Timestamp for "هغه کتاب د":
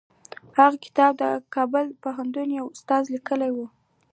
0.59-1.23